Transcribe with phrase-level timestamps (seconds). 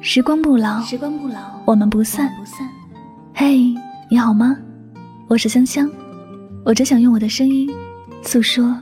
[0.00, 2.32] 时光不老，时光不老，我们不散。
[2.38, 2.68] 不散。
[3.34, 3.74] 嘿，
[4.08, 4.56] 你好吗？
[5.26, 5.90] 我是香香，
[6.64, 7.68] 我只想用我的声音
[8.22, 8.80] 诉说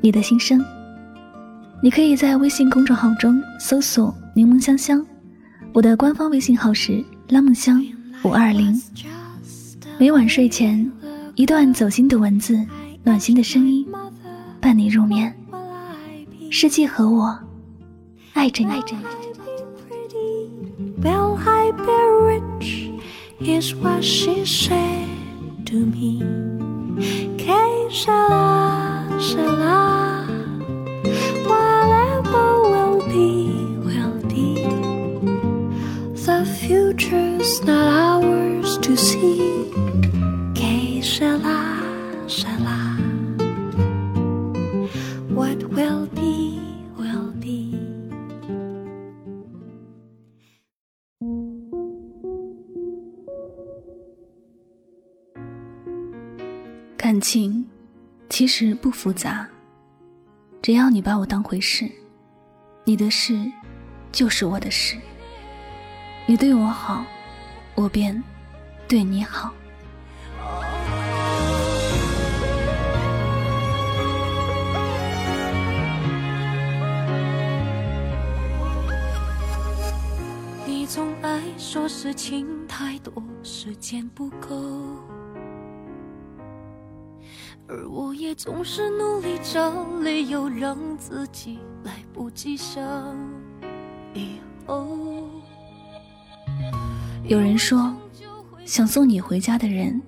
[0.00, 0.60] 你的心声。
[1.80, 5.04] 你可以在微信公众号中搜索“柠檬香香”，
[5.72, 7.80] 我的官方微信号是“拉梦香
[8.24, 8.82] 五二零”。
[9.96, 10.90] 每晚睡前，
[11.36, 12.60] 一段走心的文字，
[13.04, 13.86] 暖心的声音，
[14.60, 15.32] 伴你入眠。
[16.50, 17.38] 世界和我
[18.32, 18.70] 爱着你。
[18.72, 19.27] 爱着你
[21.00, 22.90] Well, I be rich,
[23.40, 25.08] is what she said
[25.66, 26.18] to me.
[27.38, 30.26] Que shala, shala,
[31.46, 33.46] whatever will be,
[33.86, 34.64] will be.
[36.26, 39.70] The future's not ours to see.
[40.54, 41.78] Que shala,
[42.26, 42.97] shala,
[57.20, 57.66] 情
[58.28, 59.48] 其实不复杂，
[60.60, 61.90] 只要你把我当回事，
[62.84, 63.50] 你的事
[64.10, 64.96] 就是我的事。
[66.26, 67.04] 你对我好，
[67.74, 68.22] 我便
[68.86, 69.52] 对你好。
[80.66, 84.56] 你总爱说事情太多，时间不够，
[87.70, 92.82] 而我也总是努力找理由让自己来不及想
[94.14, 95.28] 以后。
[97.24, 97.94] 有人说，
[98.64, 100.00] 想送你回家的人，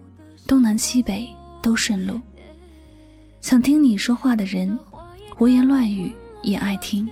[0.47, 1.29] 东南西北
[1.61, 2.19] 都顺路；
[3.43, 4.79] 想听你说话的人，
[5.37, 7.07] 胡言乱语也爱听；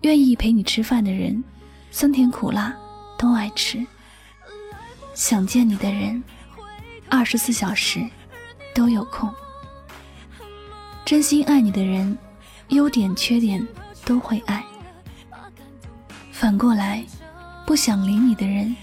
[0.00, 1.44] 愿意陪你吃饭的人，
[1.90, 2.74] 酸甜苦辣
[3.18, 3.86] 都爱吃。
[5.12, 6.24] 想见你的人，
[7.10, 8.00] 二十四小时
[8.74, 9.32] 都有空。
[11.04, 12.16] 真心爱你的人，
[12.68, 13.66] 优点缺点
[14.04, 14.64] 都会爱。
[16.30, 17.04] 反过来，
[17.66, 18.74] 不想理你的人，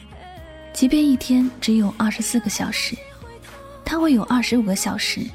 [0.73, 2.95] 即便一天只有二十四个小时，
[3.83, 5.25] 他会有二十五个小时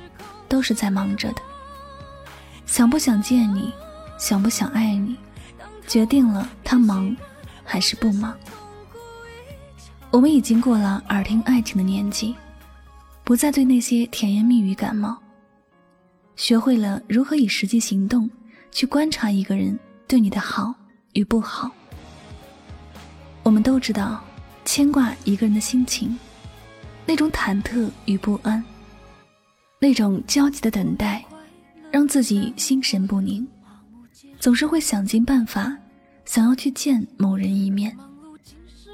[0.48, 1.42] 都是在忙着的。
[2.66, 3.72] 想不想见你，
[4.18, 5.16] 想不想爱你，
[5.86, 7.14] 决定了他忙
[7.64, 8.34] 还是不忙。
[10.10, 12.34] 我们已经过了耳听爱情的年纪，
[13.24, 15.16] 不再对那些甜言蜜语感冒，
[16.36, 18.30] 学会了如何以实际行动
[18.70, 20.74] 去观察一个人对你的好
[21.14, 21.70] 与不好。
[23.42, 24.22] 我们都知道，
[24.66, 26.14] 牵挂一个人的心情，
[27.06, 28.62] 那种忐忑与不安，
[29.80, 31.24] 那种焦急的等待，
[31.90, 33.46] 让自己心神不宁，
[34.38, 35.74] 总是会想尽办法，
[36.26, 37.96] 想要去见某人一面，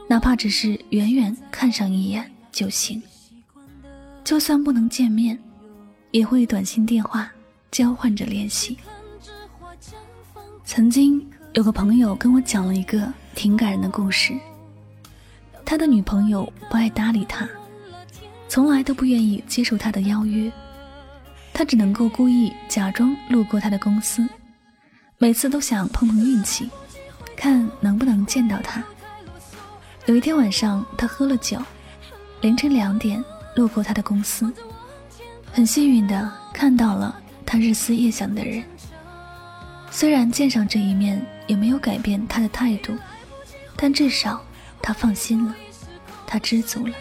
[0.09, 3.03] 哪怕只是远远看上一眼就行。
[4.25, 5.39] 就算不能见面，
[6.11, 7.31] 也会短信、电话
[7.71, 8.79] 交换着联系。
[10.65, 14.35] 曾经有个朋友跟我讲了一个挺感人的故事。
[15.65, 17.49] 他的女朋友不爱搭理他，
[18.49, 20.51] 从来都不愿意接受他的邀约，
[21.53, 24.27] 他只能够故意假装路过他的公司，
[25.19, 26.69] 每次都想碰碰运气，
[27.37, 28.83] 看能不能见到他。
[30.07, 31.57] 有一天晚上，他喝了酒，
[32.41, 33.23] 凌晨两点
[33.61, 34.51] 路过他的公司，
[35.53, 38.65] 很幸运的看到了他日思夜想的人。
[39.91, 42.97] 虽然见上这一面也没有改变他的态度，
[43.77, 44.43] 但至少
[44.81, 45.55] 他放心了，
[46.27, 46.95] 他知足了。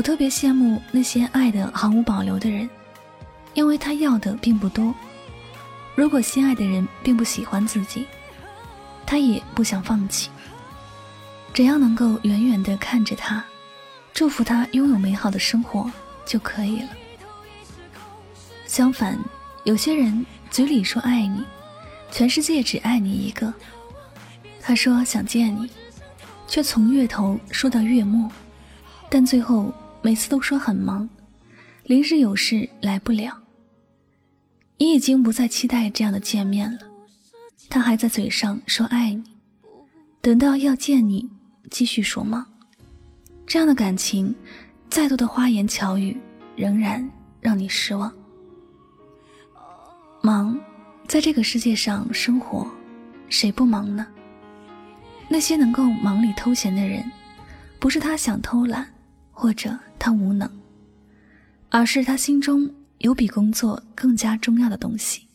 [0.00, 2.66] 我特别羡慕那些爱的毫无保留的人，
[3.52, 4.94] 因为他要的并不多。
[5.94, 8.06] 如果心爱的人并不喜欢自己，
[9.04, 10.30] 他也不想放弃。
[11.52, 13.44] 只要能够远远地看着他，
[14.14, 15.92] 祝福他拥有美好的生活
[16.24, 16.88] 就可以了。
[18.66, 19.18] 相反，
[19.64, 21.44] 有些人嘴里说爱你，
[22.10, 23.52] 全世界只爱你一个。
[24.62, 25.70] 他说想见你，
[26.48, 28.30] 却从月头说到月末，
[29.10, 29.70] 但最后
[30.02, 31.08] 每次都说很忙，
[31.84, 33.36] 临时有事来不了。
[34.78, 36.78] 你已经不再期待这样的见面了，
[37.68, 39.22] 他还在嘴上说爱你，
[40.22, 41.28] 等到要见你，
[41.70, 42.46] 继续说忙。
[43.46, 44.34] 这样的感情，
[44.88, 46.16] 再多的花言巧语，
[46.56, 47.06] 仍然
[47.40, 48.10] 让你失望。
[50.22, 50.58] 忙，
[51.06, 52.70] 在这个世界上生活，
[53.28, 54.06] 谁不忙呢？
[55.28, 57.04] 那些能够忙里偷闲的人，
[57.78, 58.86] 不是他想偷懒，
[59.40, 60.46] 或者他无能，
[61.70, 65.26] 而是他心中有比工作更加重要的东西。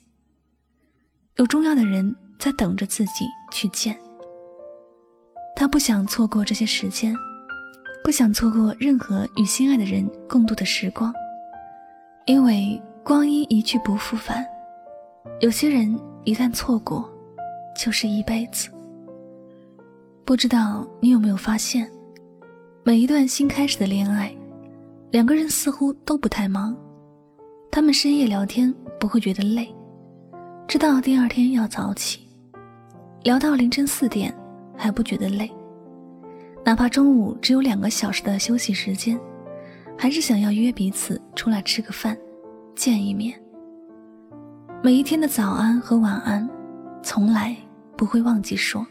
[1.37, 3.97] 有重要的人在等着自己去见。
[5.55, 7.15] 他不想错过这些时间，
[8.03, 11.11] 不想错过任何与心爱的人共度的时光，
[12.27, 14.45] 因为光阴一去不复返。
[15.39, 17.11] 有些人一旦错过，
[17.75, 18.69] 就是一辈子。
[20.23, 21.91] 不知道你有没有发现，
[22.87, 24.31] 每一段新开始的恋爱，
[25.09, 26.77] 两个人似乎都不太忙。
[27.71, 29.73] 他们深夜聊天不会觉得累，
[30.67, 32.27] 知道第二天要早起，
[33.23, 34.31] 聊到凌晨四点
[34.77, 35.51] 还不觉得累。
[36.63, 39.19] 哪怕中午只有两个小时的休息时间，
[39.97, 42.15] 还是想要约彼此出来吃个饭，
[42.75, 43.33] 见一面。
[44.83, 46.47] 每一天的早安和晚安，
[47.01, 47.57] 从来
[47.97, 48.85] 不会忘记说。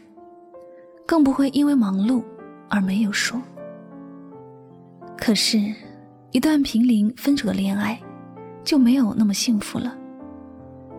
[1.05, 2.21] 更不会因为忙碌
[2.67, 3.41] 而没有说。
[5.25, 5.57] 可是，
[6.29, 7.99] 一段濒临分手的恋爱，
[8.63, 9.97] 就没有那么幸福了。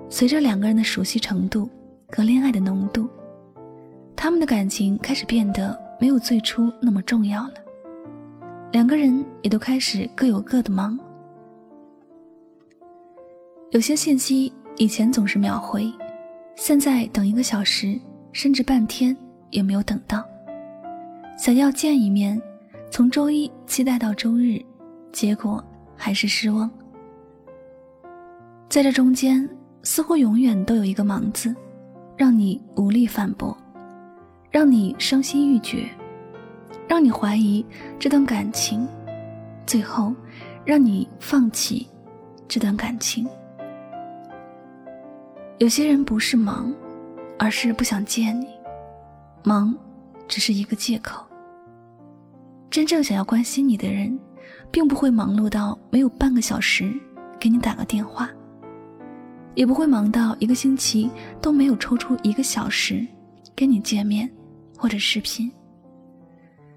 [0.08, 1.70] 随着两个人的熟悉程度
[2.08, 3.08] 和恋爱的浓度，
[4.17, 7.55] 他们的感情开始变得没有最初那么重要了。
[8.73, 10.99] 两个人也都开始各有各的忙。
[13.70, 15.88] 有些信息以前总是秒回，
[16.56, 17.96] 现在等一个小时
[18.32, 19.17] 甚至半天。
[19.50, 20.25] 也没有等到，
[21.38, 22.43] 想要见一面，
[22.91, 24.59] 从周一期待到周日，
[25.12, 25.62] 结果
[25.97, 26.71] 还是失望。
[28.69, 29.49] 在这中间，
[29.83, 31.55] 似乎永远都有一个“忙”字，
[32.17, 33.56] 让你无力反驳，
[34.50, 35.88] 让你伤心欲绝，
[36.88, 37.65] 让你怀疑
[37.99, 38.87] 这段感情，
[39.67, 40.15] 最后
[40.65, 41.87] 让你放弃
[42.49, 43.29] 这段感情。
[45.59, 46.73] 有些人不是忙，
[47.38, 48.49] 而是不想见你。
[49.43, 49.75] 忙，
[50.29, 51.25] 只是一个借口。
[52.71, 54.19] 真正想要关心你的人，
[54.71, 56.93] 并不会忙碌到没有半个小时
[57.39, 58.29] 给你打个电话，
[59.55, 61.11] 也不会忙到一个星期
[61.41, 63.07] 都没有抽出一个小时
[63.55, 64.31] 跟你见面
[64.77, 65.51] 或者视频。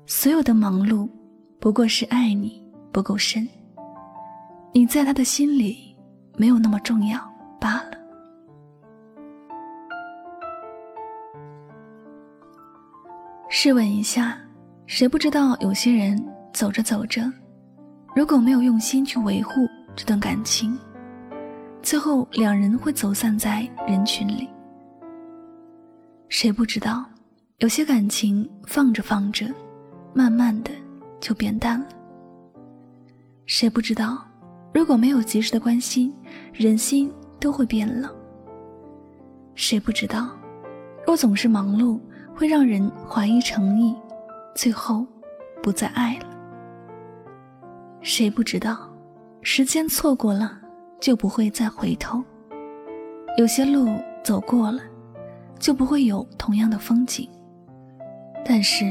[0.06, 1.10] 所有的忙碌，
[1.60, 3.48] 不过是爱你不够深，
[4.74, 5.96] 你在他的心里
[6.38, 7.20] 没有那么重要
[7.60, 7.92] 罢了。
[13.50, 14.40] 试问一下，
[14.90, 16.20] 谁不知道有些人
[16.52, 17.22] 走着走着，
[18.16, 19.52] 如果没有用心去维护
[19.96, 20.76] 这段感情，
[21.84, 24.50] 最后两人会走散在人群里？
[26.28, 27.06] 谁不知道，
[27.60, 29.46] 有些感情放着放着，
[30.12, 30.72] 慢慢的
[31.22, 31.88] 就变淡了？
[33.46, 34.26] 谁不知道，
[34.74, 36.12] 如果没有及时的关心，
[36.52, 38.12] 人心都会变冷？
[39.54, 40.32] 谁不知道，
[41.06, 42.00] 若总是忙碌？
[42.34, 43.94] 会让人怀疑诚意，
[44.62, 45.08] 最后
[45.64, 46.26] 不再爱了。
[48.02, 48.90] 谁不知道，
[49.42, 50.60] 时间错过了
[51.00, 52.22] 就不会再回头。
[53.38, 53.88] 有些路
[54.22, 54.82] 走过了，
[55.60, 57.30] 就不会有同样的风景。
[58.44, 58.84] 但是，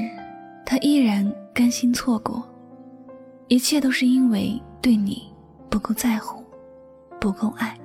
[0.65, 2.43] 他依然甘心错过，
[3.49, 5.31] 一切都是因为对你
[5.69, 6.43] 不够在乎，
[7.21, 7.79] 不够爱。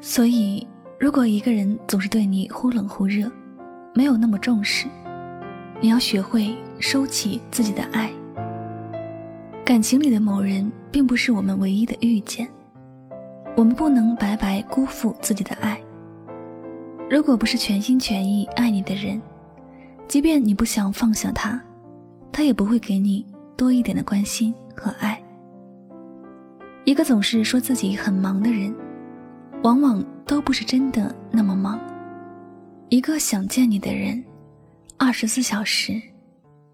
[0.00, 0.66] 所以，
[0.98, 3.30] 如果一个人总是对你忽冷忽热，
[3.94, 4.88] 没有那么重视，
[5.82, 8.10] 你要学会收起自己的爱。
[9.64, 12.46] 感情里的某人并不是我们唯一的遇见，
[13.56, 15.80] 我们不能白白辜负自己的爱。
[17.08, 19.20] 如果不是全心全意爱你的人，
[20.06, 21.60] 即便你不想放下他，
[22.30, 23.24] 他也不会给你
[23.56, 25.20] 多一点的关心和爱。
[26.84, 28.74] 一个总是说自己很忙的人，
[29.62, 31.80] 往往都不是真的那么忙。
[32.90, 34.22] 一个想见你的人，
[35.02, 35.98] 二十四小时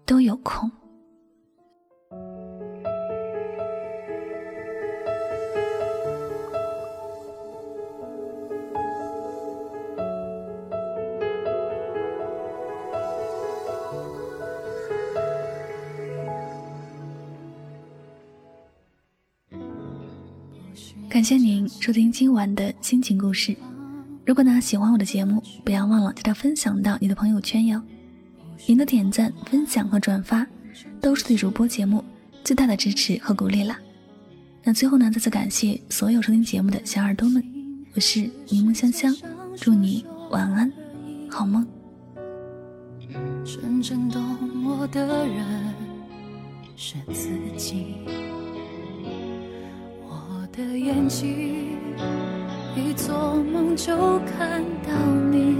[0.05, 0.69] 都有空。
[21.09, 23.55] 感谢您收听今晚的心情故事。
[24.25, 27.81] 如果呢喜欢我的节目，不要忘了将它分享到你的朋友圈哟。
[28.65, 30.45] 您的点赞、分享和转发，
[30.99, 32.03] 都是对主播节目
[32.43, 33.77] 最大的支持和鼓励了。
[34.63, 37.41] 那最后呢，再次感谢所有收听节目的小耳朵们，
[37.93, 39.15] 我是柠檬香香，
[39.55, 40.71] 祝你晚安，
[41.29, 41.65] 好梦。
[43.45, 44.21] 真正懂
[44.65, 45.45] 我的人
[46.75, 47.95] 是自己，
[50.03, 51.77] 我的眼睛。
[52.75, 54.91] 一做梦就看到
[55.31, 55.55] 你，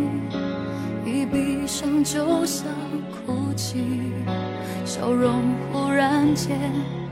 [1.07, 2.03] 一闭上。
[2.03, 2.67] 就像
[3.25, 3.83] 哭泣，
[4.85, 6.57] 笑容忽然间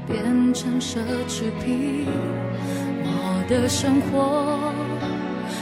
[0.07, 2.07] 变成奢侈品。
[3.03, 4.73] 我的生活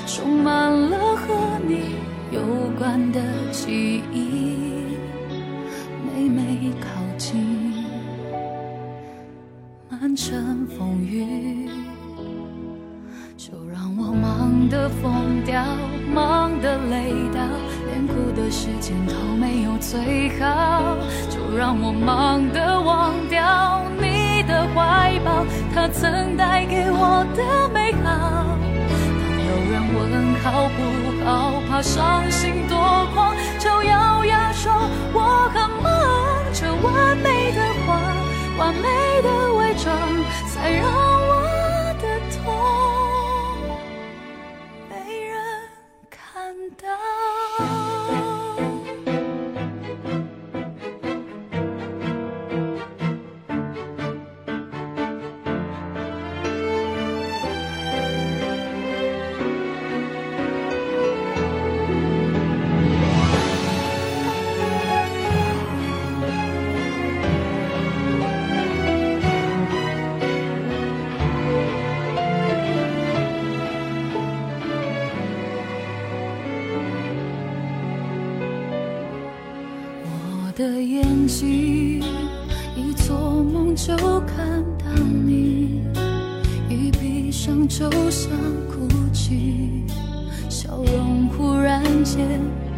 [0.05, 1.95] 充满了和你
[2.31, 2.41] 有
[2.77, 3.21] 关的
[3.51, 4.55] 记忆，
[6.05, 6.87] 每每靠
[7.17, 7.73] 近，
[9.89, 11.69] 满城风雨。
[13.35, 15.61] 就让我忙得疯掉，
[16.13, 17.41] 忙得累到，
[18.13, 20.95] 苦的时间都没有最好。
[21.29, 28.45] 就让我忙得忘掉你的怀抱，它曾带给我的美好。
[28.89, 30.79] 当有人问好不
[31.25, 32.77] 好，怕伤心多
[33.13, 34.71] 狂，就咬牙说
[35.13, 35.93] 我很忙。
[36.53, 37.99] 这完美的谎，
[38.57, 38.87] 完美
[39.21, 39.93] 的伪装，
[40.47, 41.12] 才让
[81.25, 84.91] 一做梦就看到
[85.25, 85.81] 你，
[86.69, 88.29] 一闭上就想
[88.67, 89.83] 哭泣，
[90.49, 92.27] 笑容忽然间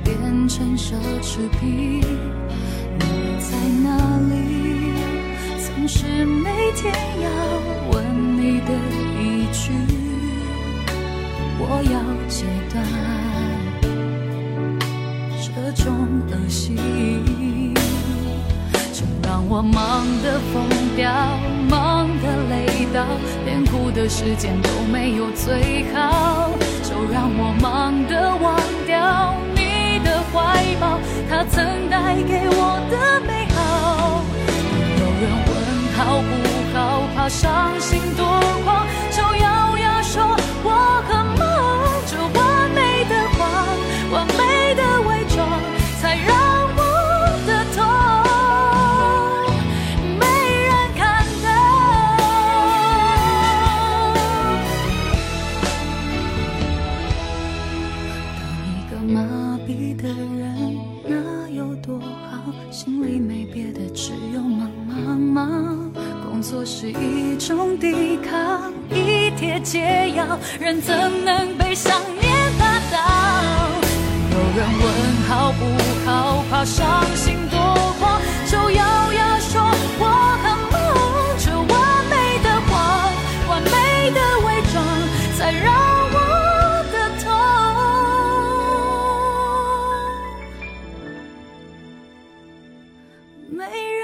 [0.03, 2.01] 变成奢侈品。
[2.99, 3.03] 你
[3.39, 3.89] 在哪
[4.29, 4.33] 里？
[5.59, 7.29] 曾是每天要
[7.91, 7.93] 问
[8.37, 8.69] 你的
[9.19, 9.71] 一句，
[11.59, 11.99] 我要
[12.29, 12.75] 戒断
[15.41, 15.91] 这种
[16.29, 16.75] 恶习。
[19.55, 21.09] 我忙得疯掉，
[21.69, 23.05] 忙得累到，
[23.45, 26.51] 连哭的时间都没有最好。
[26.83, 34.25] 就让我忙得忘掉你的怀抱，它曾带给我的美好。
[34.99, 35.55] 有人问
[35.95, 36.27] 好不
[36.77, 38.27] 好，怕伤心多
[38.65, 40.35] 狂，就咬牙说
[40.65, 41.01] 我
[66.85, 70.93] 是一种抵抗，一帖解药，人怎
[71.25, 72.99] 能被想念打倒？
[74.29, 74.85] 有人问
[75.27, 75.65] 好不
[76.05, 77.57] 好，怕伤心多
[77.99, 79.63] 慌，就咬牙说
[79.97, 80.05] 我
[80.43, 80.77] 很忙，
[81.39, 81.65] 这完
[82.05, 82.13] 美
[82.43, 82.71] 的谎，
[83.49, 84.75] 完美的伪装，
[85.39, 85.73] 才让
[86.13, 86.15] 我
[86.93, 87.25] 的痛
[93.49, 93.94] 没人。